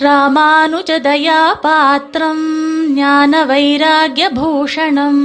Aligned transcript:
ராமானுஜதயா 0.00 1.52
பாத்திரம் 1.60 2.44
ஞான 2.94 3.44
வைராகியபூஷணம் 3.44 5.22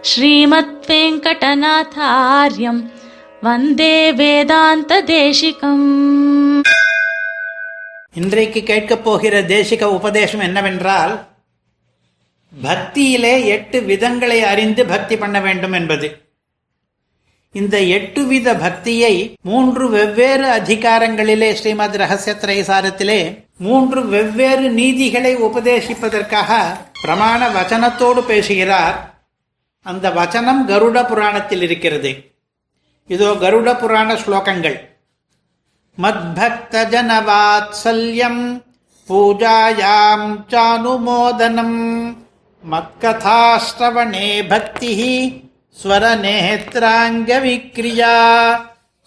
ஸ்ரீமத் 0.00 0.86
வந்தே 3.40 4.12
வேதாந்த 4.12 5.02
தேசிகம் 5.02 5.88
இன்றைக்கு 8.12 8.62
கேட்கப் 8.62 9.04
போகிற 9.04 9.42
தேசிக 9.42 9.84
உபதேசம் 9.84 10.40
என்னவென்றால் 10.40 11.26
பக்தியிலே 12.62 13.44
எட்டு 13.44 13.80
விதங்களை 13.80 14.40
அறிந்து 14.40 14.86
பக்தி 14.86 15.16
பண்ண 15.16 15.40
வேண்டும் 15.40 15.72
என்பது. 15.72 16.27
இந்த 17.58 17.76
எட்டு 17.80 18.24
வித 18.24 18.54
பக்தியை 18.54 19.14
மூன்று 19.42 19.90
வெவ்வேறு 19.90 20.46
அதிகாரங்களிலே 20.48 21.52
ஸ்ரீமத் 21.52 21.96
ரகசியத்திரை 21.96 22.58
சாரத்திலே 22.62 23.20
மூன்று 23.58 24.00
வெவ்வேறு 24.06 24.70
நீதிகளை 24.70 25.32
உபதேசிப்பதற்காக 25.36 26.50
பிரமாண 27.02 27.40
வச்சனத்தோடு 27.56 28.20
பேசுகிறார். 28.20 28.96
அந்த 29.82 30.10
வச்சனம் 30.10 30.62
கருட 30.66 31.06
புராணத்தில் 31.06 31.62
இருக்கிறது. 31.62 32.12
இதோ 33.06 33.32
கருட 33.32 33.78
புராண 33.78 34.14
ஸ்லோகங்கள். 34.14 34.78
மத்பக்த 35.98 36.84
ஜனவாத்சல்யம் 36.94 38.42
பூஜாயாம் 39.08 40.30
சானுமோதனம். 40.52 41.78
மத்கதாஸ்ரவணே 42.62 44.48
பக்தி 44.48 44.92
स्वरनेत्राङ्गविक्रिया 45.77 48.13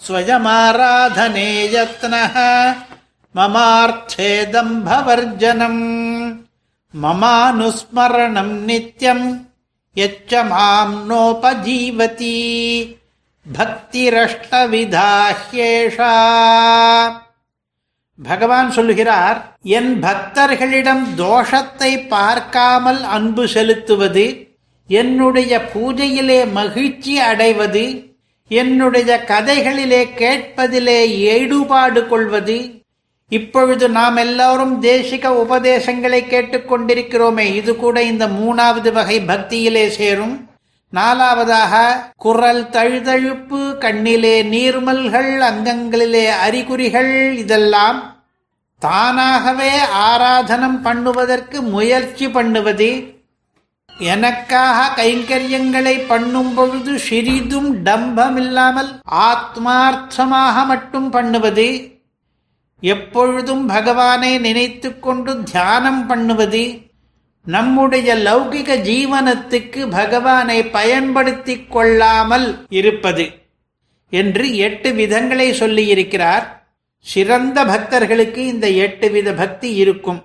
स्वयमाराधने 0.00 1.48
यत्नः 1.74 2.34
ममार्थे 3.34 4.30
दम्भवर्जनम् 4.52 5.82
ममानुस्मरणम् 6.94 8.54
नित्यम् 8.66 9.26
यच्च 9.96 10.34
माम् 10.50 10.94
नोपजीवति 11.08 12.36
பக்திரஷ்டவிதாஹ்யேஷா 13.46 16.12
பகவான் 18.18 18.70
சொல்லுகிறார் 18.70 19.54
என் 19.76 20.00
பக்தர்களிடம் 20.00 21.16
தோஷத்தை 21.16 22.08
பார்க்காமல் 22.08 23.02
அன்பு 23.16 23.48
செலுத்துவது 23.48 24.49
என்னுடைய 24.91 25.61
பூஜையிலே 25.73 26.51
மகிழ்ச்சி 26.51 27.17
அடைவது 27.19 27.83
என்னுடைய 28.51 29.23
கதைகளிலே 29.27 30.01
கேட்பதிலே 30.17 30.99
ஈடுபாடு 31.33 32.07
கொள்வது 32.07 32.57
இப்பொழுது 33.27 33.89
நாம் 33.89 34.15
எல்லாரும் 34.15 34.81
தேசிக 34.81 35.27
உபதேசங்களை 35.27 36.21
கேட்டுக்கொண்டிருக்கிறோமே 36.23 37.45
இது 37.53 37.75
கூட 37.75 38.03
இந்த 38.03 38.27
மூணாவது 38.27 38.91
வகை 38.91 39.19
பக்தியிலே 39.19 39.87
சேரும். 39.89 40.33
நாலாவதாக 40.93 41.73
குரல் 42.15 42.63
தழுதழுப்பு 42.69 43.77
கண்ணிலே 43.77 44.43
நீர்மல்கள் 44.43 45.31
அங்கங்களிலே 45.49 46.25
அறிகுறிகள் 46.27 47.33
இதெல்லாம் 47.33 47.99
தானாகவே 48.81 49.71
ஆராதனம் 50.03 50.79
பண்ணுவதற்கு 50.83 51.61
முயற்சி 51.69 52.27
பண்ணுவது 52.29 53.20
எனக்காக 54.05 54.85
கைங்கரியங்களை 54.99 55.95
பண்ணும் 56.07 56.53
பொழுது 56.53 56.93
சிறிதும் 56.99 57.69
டம்பமில்லாமல் 57.87 58.91
ஆத்மார்த்தமாக 59.29 60.65
மட்டும் 60.65 61.09
பண்ணுவது 61.09 61.67
எப்பொழுதும் 62.83 63.65
பகவானை 63.65 64.31
நினைத்து 64.39 64.89
கொண்டு 64.99 65.31
தியானம் 65.43 66.01
பண்ணுவது 66.05 66.63
நம்முடைய 67.47 68.15
லௌகிக 68.27 68.75
ஜீவனத்துக்கு 68.87 69.81
பகவானை 69.89 70.57
பயன்படுத்தி 70.77 71.55
கொள்ளாமல் 71.75 72.47
இருப்பது 72.69 73.25
என்று 74.13 74.45
எட்டு 74.67 74.89
விதங்களை 74.91 75.47
சொல்லியிருக்கிறார். 75.61 76.45
சிறந்த 77.05 77.57
பக்தர்களுக்கு 77.65 78.41
இந்த 78.45 78.67
எட்டு 78.85 79.07
வித 79.11 79.29
பக்தி 79.33 79.69
இருக்கும். 79.75 80.19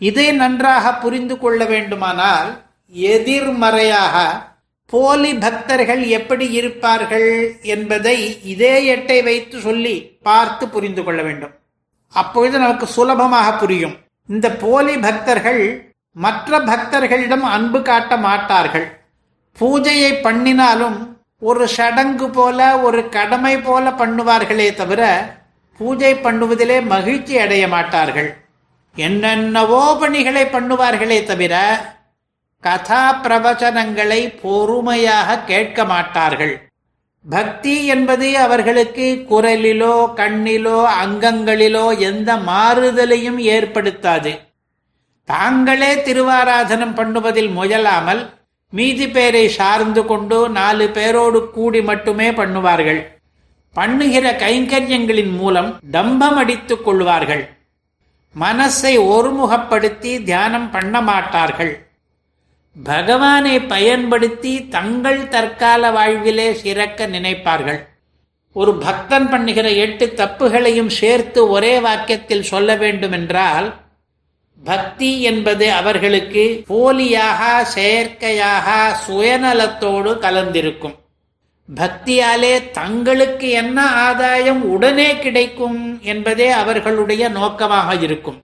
இதை 0.00 0.26
நன்றாக 0.32 0.94
புரிந்து 0.94 1.36
கொள்ள 1.38 1.64
வேண்டுமானால் 1.64 2.50
எதிர்மறையாக 2.92 4.16
போலி 4.92 5.30
பக்தர்கள் 5.44 6.02
எப்படி 6.18 6.46
இருப்பார்கள் 6.58 7.30
என்பதை 7.74 8.16
இதே 8.52 8.74
எட்டை 8.94 9.16
வைத்து 9.28 9.56
சொல்லி 9.60 9.94
பார்த்து 10.26 10.64
புரிந்து 10.74 11.02
கொள்ள 11.04 11.20
வேண்டும். 11.22 11.54
அப்பொழுது 12.14 12.56
நமக்கு 12.58 12.86
சுலபமாக 12.96 13.48
புரியும். 13.62 13.96
இந்த 14.28 14.46
போலி 14.62 14.94
பக்தர்கள் 15.06 15.62
மற்ற 16.16 16.58
பக்தர்களிடம் 16.70 17.44
அன்பு 17.56 17.80
காட்ட 17.88 18.12
மாட்டார்கள். 18.26 18.86
பூஜையை 19.58 20.12
பண்ணினாலும் 20.26 20.96
ஒரு 21.48 21.64
சடங்கு 21.76 22.26
போல 22.30 22.58
ஒரு 22.86 23.00
கடமை 23.16 23.54
போல 23.66 23.90
பண்ணுவார்களே 24.00 24.68
தவிர 24.80 25.02
பூஜை 25.80 26.12
பண்ணுவதிலே 26.24 26.78
மகிழ்ச்சி 26.94 27.34
அடைய 27.44 27.64
மாட்டார்கள். 27.74 28.30
என்னென்னவோ 28.96 29.82
பணிகளை 30.00 30.44
பண்ணுவார்களே 30.54 31.18
தவிர 31.30 31.54
கதா 32.60 33.20
பிரவச்சனங்களை 33.22 34.34
பொறுமையாக 34.42 35.38
கேட்க 35.38 35.84
மாட்டார்கள். 35.84 36.70
பக்தி 37.24 37.86
என்பது 37.86 38.38
அவர்களுக்கு 38.38 39.24
குரலிலோ 39.30 40.12
கண்ணிலோ 40.14 40.78
அங்கங்களிலோ 41.02 41.98
எந்த 41.98 42.36
மாறுதலையும் 42.36 43.38
ஏற்படுத்தாது. 43.38 44.32
தாங்களே 45.24 45.94
திருவாராதனம் 45.94 46.94
பண்ணுவதில் 46.94 47.50
முயலாமல் 47.58 48.22
மீதி 48.70 49.08
பேரை 49.08 49.48
சார்ந்து 49.48 50.04
கொண்டு 50.04 50.48
நாலு 50.48 50.88
பேரோடு 50.88 51.50
கூடி 51.50 51.82
மட்டுமே 51.82 52.30
பண்ணுவார்கள். 52.30 53.00
பண்ணுகிற 53.72 54.32
கைங்கரியங்களின் 54.32 55.34
மூலம் 55.36 55.78
தம்பம் 55.90 56.36
அடித்துக் 56.36 56.84
கொள்வார்கள். 56.84 57.48
மனசை 58.36 58.98
ஒருமுகப்படுத்தி 59.14 60.22
தியானம் 60.22 60.70
பண்ண 60.70 61.00
மாட்டார்கள். 61.00 61.85
பகவானை 62.76 63.60
பயன்படுத்தி 63.60 64.68
தங்கள் 64.68 65.28
தற்கால 65.28 65.90
வாழ்விலே 65.90 66.52
சிறக்க 66.52 67.06
நினைப்பார்கள். 67.06 67.78
ஒரு 68.52 68.74
பக்தன் 68.74 69.28
பண்ணுகிற 69.28 69.70
எட்டு 69.70 70.12
தப்புகளையும் 70.16 70.86
சேர்த்து 70.86 71.48
ஒரே 71.48 71.78
வாக்கியத்தில் 71.78 72.40
சொல்ல 72.40 72.74
வேண்டும் 72.74 73.12
என்றால் 73.12 73.74
பக்தி 74.64 75.20
என்பது 75.20 75.72
அவர்களுக்கு 75.72 76.64
போலியாக 76.68 77.62
செயற்கையாக 77.62 78.96
சுயநலத்தோடு 79.06 80.12
கலந்திருக்கும். 80.24 80.94
பக்தியாலே 81.68 82.70
தங்களுக்கு 82.70 83.48
என்ன 83.48 83.86
ஆதாயம் 83.86 84.62
உடனே 84.62 85.18
கிடைக்கும் 85.18 86.00
என்பதே 86.02 86.48
அவர்களுடைய 86.50 87.28
நோக்கமாக 87.28 87.94
இருக்கும். 87.94 88.40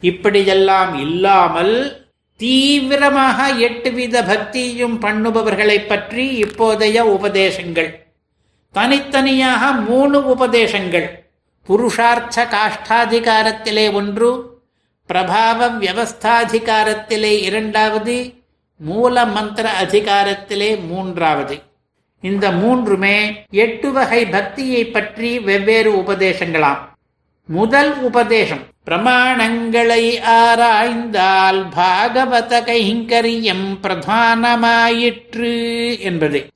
இப்படியெல்லாம் 0.00 0.98
இல்லாமல் 0.98 2.03
தீவிரமாக 2.36 3.48
எட்டு 3.48 3.92
வித 3.92 4.22
பக்தியும் 4.22 4.96
பண்ணுபவர்களை 5.02 5.86
பற்றி 5.86 6.42
இப்போதைய 6.42 7.00
உபதேசங்கள். 7.00 7.90
தனித்தனியாக 8.72 9.72
மூணு 9.72 10.18
உபதேசங்கள். 10.34 11.06
புருஷார்த்த 11.68 12.46
காஷ்டாதிகாரத்திலே 12.54 13.92
ஒன்று 13.92 14.30
பிரபாவ 15.08 15.68
வியவஸ்தாதிகாரத்திலே 15.82 17.32
இரண்டாவது 17.48 18.16
மூல 18.76 19.24
மந்திர 19.26 19.66
அதிகாரத்திலே 19.82 20.70
மூன்றாவது. 20.86 21.58
இந்த 22.20 22.50
மூன்றுமே 22.50 23.46
எட்டு 23.50 23.92
வகை 23.92 24.26
பக்தியை 24.26 24.86
பற்றி 24.86 25.38
வெவ்வேறு 25.38 25.92
உபதேசங்களாம். 25.92 26.82
முதல் 27.46 28.00
உபதேசம். 28.00 28.62
பிரமாணங்களை 28.86 30.20
ஆராய்ந்தால் 30.20 31.68
பாகவத 31.76 32.60
கைங்கரியம் 32.60 33.78
பிரதானமாயிற்று 33.82 35.52
என்பது. 36.00 36.46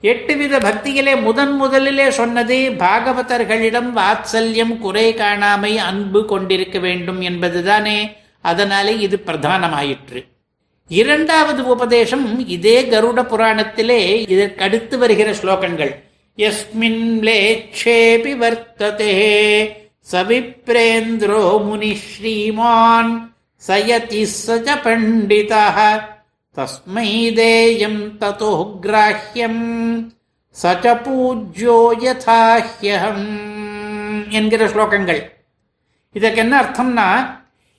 எட்டு 0.00 0.36
வித 0.36 0.58
பக்தியிலே 0.58 1.20
முதன் 1.20 1.52
முதலிலே 1.52 2.10
சொன்னது 2.10 2.70
பாகவதர்களிடம் 2.78 3.92
வாத்சல்யம் 3.96 4.78
குறை 4.78 5.14
காணாமை 5.14 5.76
அன்பு 5.76 6.24
கொண்டிருக்க 6.24 6.78
வேண்டும் 6.78 7.20
என்பதுதானே. 7.20 8.16
அதனாலே 8.40 8.98
இது 8.98 9.22
பிரதானமாயிற்று. 9.26 10.24
இரண்டாவது 10.88 11.66
உபதேசம் 11.66 12.48
இதே 12.48 12.82
கருட 12.82 13.22
புராணத்திலே 13.22 14.26
இதற்கடுத்து 14.28 14.98
வருகிற 14.98 15.30
ஸ்லோகங்கள். 15.30 15.94
எஸ்மின் 16.36 17.20
லேட்சேபி 17.20 18.36
வர்த்ததே. 18.36 19.86
சவிப்ரேந்திரோ 20.12 21.42
முனி 21.64 21.94
ஸ்ரீமான் 21.94 23.32
சயதி 23.68 24.26
சஜ 24.46 24.68
பண்டிதா 24.82 25.64
தஸ்மை 26.56 27.34
தேயம் 27.34 28.18
ததோ 28.18 28.52
கிராஹ்யம் 28.82 29.64
சச்ச 30.62 30.94
பூஜ்யோ 31.04 31.76
யதாஹ்யம் 32.02 33.28
என்கிற 34.30 34.66
ஸ்லோகங்கள். 34.66 35.20
இதற்கு 36.12 36.40
என்ன 36.40 36.62
அர்த்தம்னா 36.62 37.08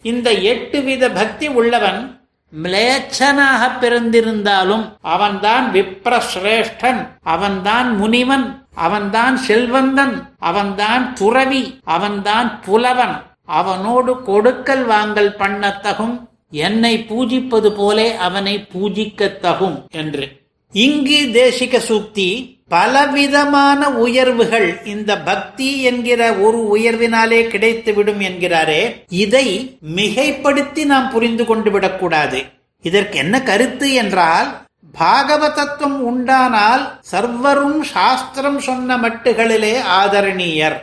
இந்த 0.02 0.32
எட்டு 0.32 0.82
வித 0.82 1.10
பக்தி 1.10 1.48
உள்ளவன் 1.48 2.19
மிளேச்சனாக 2.54 3.64
பிறந்திருந்தாலும் 3.80 4.86
அவன்தான் 5.08 5.66
விப்ரசிரேஷ்டன் 5.74 7.02
அவன்தான் 7.26 7.90
முனிவன் 7.98 8.48
அவன்தான் 8.78 9.38
செல்வந்தன் 9.38 10.16
அவன்தான் 10.40 11.06
துறவி 11.14 11.64
அவன்தான் 11.88 12.50
புலவன் 12.66 13.16
அவனோடு 13.52 14.12
கொடுக்கல் 14.24 14.86
வாங்கல் 14.86 15.34
பண்ணத்தகும் 15.40 16.16
என்னை 16.60 16.94
பூஜிப்பது 17.10 17.70
போலே 17.72 18.08
அவனை 18.20 18.56
பூஜிக்கத்தகும் 18.74 19.78
என்று 19.94 20.26
இங்கு 20.74 21.20
தேசிக 21.34 21.78
சூக்தி 21.82 22.28
பலவிதமான 22.70 23.90
உயர்வுகள் 23.90 24.82
இந்த 24.86 25.18
பக்தி 25.18 25.82
என்கிற 25.82 26.34
ஒரு 26.34 26.60
உயர்வினாலே 26.76 27.42
கிடைத்துவிடும் 27.48 28.22
என்கிறாரே 28.22 29.04
இதை 29.10 29.78
மிகைப்படுத்தி 29.96 30.86
நாம் 30.86 31.10
புரிந்து 31.10 31.46
கொண்டு 31.46 31.72
விடக்கூடாது. 31.72 32.44
இதற்கு 32.82 33.18
என்ன 33.18 33.42
கருத்து 33.42 33.94
என்றால் 33.94 34.62
பாகவதத்துவம் 35.00 36.00
உண்டானால் 36.02 37.00
சர்வரும் 37.12 37.82
சாஸ்திரம் 37.84 38.60
சொன்ன 38.60 38.98
மட்டுகளிலே 38.98 39.74
ஆதரணீயர். 40.02 40.78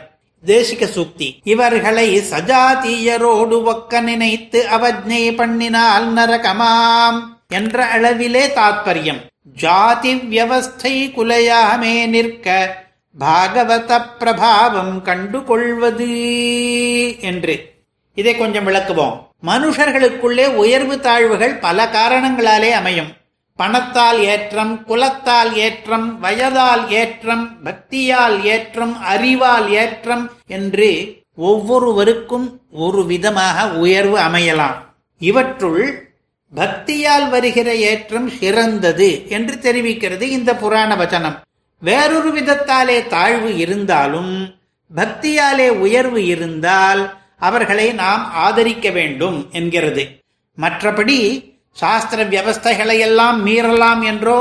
தேசிக 0.45 0.87
சூக்தி. 0.95 1.37
இவர்களை 1.43 2.17
சஜாதீயரோடு 2.17 3.73
ஒக்க 3.73 4.01
நினைத்து 4.01 4.65
அவஜ்ஞை 4.71 5.23
பண்ணினால் 5.35 6.05
நரகமாம் 6.15 7.19
என்ற 7.47 7.87
அளவிலே 7.95 8.45
தாத்பரியம். 8.55 9.21
ஜாதி 9.55 10.15
வியவஸ்தை 10.15 11.11
குலையாமே 11.11 12.05
நிற்க 12.05 12.75
பாகவத 13.19 14.01
பிரபாவம் 14.19 15.01
கண்டு 15.01 15.43
கொள்வது 15.43 16.09
என்று. 17.19 17.73
இதை 18.13 18.37
கொஞ்சம் 18.37 18.67
விளக்குவோம். 18.67 19.25
மனுஷர்களுக்குள்ளே 19.45 20.47
உயர்வு 20.47 20.99
தாழ்வுகள் 20.99 21.59
பல 21.59 21.85
காரணங்களாலே 21.85 22.69
அமையும். 22.69 23.13
பணத்தால் 23.55 24.19
ஏற்றம் 24.19 24.85
குலத்தால் 24.87 25.53
ஏற்றம் 25.53 26.19
வயதால் 26.19 26.89
ஏற்றம் 26.89 27.57
பக்தியால் 27.63 28.43
ஏற்றம் 28.43 29.01
அறிவால் 29.01 29.69
ஏற்றம் 29.69 30.31
என்று 30.47 31.15
ஒவ்வொருவருக்கும் 31.35 32.61
ஒரு 32.71 33.05
விதமாக 33.05 33.69
உயர்வு 33.69 34.17
அமையலாம். 34.17 34.75
இவற்றுள் 35.19 36.06
பக்தியால் 36.53 37.29
வருகிற 37.29 37.75
ஏற்றம் 37.75 38.29
சிறந்தது 38.29 39.29
என்று 39.29 39.55
தெரிவிக்கிறது 39.55 40.21
இந்த 40.21 40.55
புராண 40.55 40.95
வச்சனம் 40.95 41.37
வேறொரு 41.81 42.29
விதத்தாலே 42.39 43.07
தாழ்வு 43.07 43.57
இருந்தாலும் 43.57 44.55
பக்தியாலே 44.95 45.69
உயர்வு 45.69 46.25
இருந்தால் 46.25 47.01
அவர்களை 47.37 47.91
நாம் 47.93 48.31
ஆதரிக்க 48.33 48.89
வேண்டும் 48.91 49.47
என்கிறது. 49.51 50.03
மற்றபடி 50.57 51.17
சாஸ்திர 51.71 52.23
வியவஸ்தைகளை 52.23 52.97
எல்லாம் 52.99 53.45
மீறலாம் 53.47 54.03
என்றோ 54.03 54.39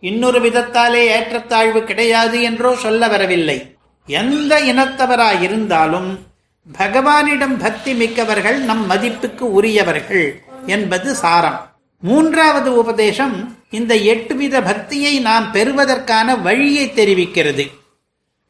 இன்னொரு 0.00 0.40
விதத்தாலே 0.40 1.02
ஏற்றத்தாழ்வு 1.16 1.84
கிடையாது 1.84 2.42
என்றோ 2.42 2.76
சொல்ல 2.76 3.08
வரவில்லை. 3.08 3.76
எந்த 4.06 4.60
இனத்தவராயிருந்தாலும் 4.60 6.18
பகவானிடம் 6.78 7.56
பக்தி 7.58 7.94
மிக்கவர்கள் 7.94 8.58
நம் 8.60 8.86
மதிப்புக்கு 8.86 9.52
உரியவர்கள். 9.52 10.42
என்பது 10.66 11.14
சாரம். 11.14 11.74
மூன்றாவது 11.98 12.74
உபதேசம் 12.74 13.56
இந்த 13.70 13.96
எட்டு 13.96 14.34
வித 14.34 14.62
பக்தியை 14.62 15.20
நாம் 15.20 15.52
பெறுவதற்கான 15.52 16.36
வழியை 16.36 16.86
தெரிவிக்கிறது. 16.86 17.70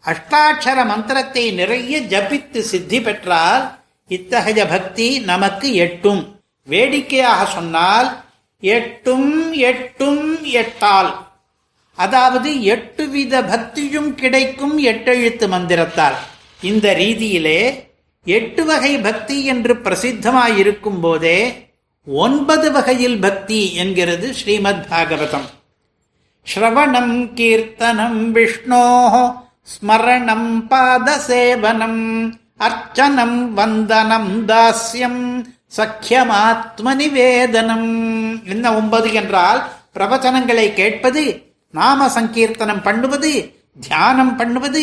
அஷ்டாட்சர 0.05 0.87
மந்திரத்தை 0.87 1.53
நிறைய 1.53 2.01
ஜபித்து 2.01 2.59
சித்தி 2.59 3.01
பெற்றால் 3.01 3.79
இத்தகைய 4.09 4.67
பக்தி 4.67 5.19
நமக்கு 5.19 5.75
எட்டும். 5.75 6.41
வேடிக்கையாக 6.65 7.51
சொன்னால் 7.51 8.25
எட்டும் 8.61 9.53
எட்டும் 9.53 10.45
எட்டால். 10.45 11.29
அதாவது 11.95 12.63
எட்டு 12.63 13.09
வித 13.09 13.43
பக்தியும் 13.43 14.15
கிடைக்கும் 14.15 14.79
எட்டெழுத்து 14.79 15.49
மந்திரத்தால். 15.49 16.15
இந்த 16.63 16.95
ரீதியிலே 16.95 17.89
எட்டு 18.25 18.65
வகை 18.65 18.99
பக்தி 18.99 19.45
என்று 19.45 19.75
பிரசித்தமாயிருக்கும் 19.75 21.01
போதே 21.01 21.69
ஒன்பது 22.07 22.71
வகையில் 22.71 23.19
பக்தி 23.19 23.75
என்கிறது 23.75 24.27
ஸ்ரீமத் 24.33 24.87
பாகவதம். 24.91 25.49
ஸ்ரவணம் 26.47 27.35
கீர்த்தனம் 27.35 28.21
விஷ்ணோ 28.33 28.85
ஸ்மரணம் 29.65 30.49
பாதசேவனம் 30.71 32.03
அர்ச்சனம் 32.59 33.39
வந்தனம் 33.55 34.33
தாஸ்யம் 34.47 35.23
சக்கியமாத்ம 35.77 36.95
நிவேதனம் 36.95 37.91
என்ன 38.45 38.75
ஒன்பது 38.75 39.13
என்றால் 39.13 39.61
பிரவச்சனங்களை 39.95 40.67
கேட்பது 40.75 41.23
நாம 41.75 42.09
சங்கீர்த்தனம் 42.09 42.83
பண்ணுவது 42.83 43.33
தியானம் 43.81 44.37
பண்ணுவது 44.37 44.83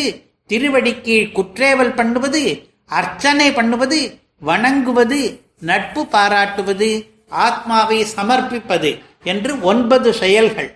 திருவடிக்கு 0.50 1.16
குற்றேவல் 1.32 1.94
பண்ணுவது 1.94 2.42
அர்ச்சனை 2.90 3.50
பண்ணுவது 3.52 4.00
வணங்குவது 4.42 5.20
நட்பு 5.60 6.06
பாராட்டுவது 6.06 7.08
ஆத்மாவை 7.28 8.06
சமர்ப்பிப்பது 8.16 8.98
என்று 9.24 9.60
ஒன்பது 9.60 10.14
செயல்கள். 10.14 10.70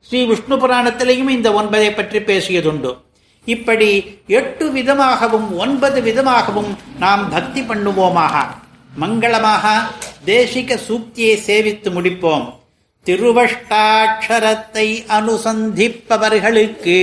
ஸ்ரீ 0.00 0.24
விஷ்ணு 0.24 0.56
புராணத்திலேயும் 0.56 1.28
இந்த 1.28 1.50
ஒன்பதை 1.50 1.94
பற்றி 1.94 2.18
பேசியதுண்டு. 2.18 2.96
இப்படி 3.44 4.18
எட்டு 4.26 4.72
விதமாகவும் 4.72 5.58
ஒன்பது 5.58 6.02
விதமாகவும் 6.02 6.76
நாம் 6.98 7.30
பக்தி 7.30 7.60
பண்ணுவோமாக. 7.60 8.34
மங்களமாக 9.00 9.64
தேசிக 10.26 10.78
சூக்தியை 10.88 11.34
சேவித்து 11.46 11.90
முடிப்போம். 11.96 12.54
திருவஷ்டாட்சரத்தை 13.06 14.86
அனுசந்திப்பவர்களுக்கு 15.18 16.96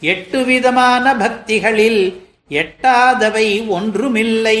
எட்டு 0.00 0.44
விதமான 0.44 1.14
பக்திகளில் 1.14 2.24
எட்டாதவை 2.50 3.66
ஒன்றுமில்லை. 3.66 4.60